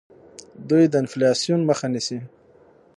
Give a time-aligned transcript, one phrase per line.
[0.69, 2.19] دوی د انفلاسیون مخه نیسي.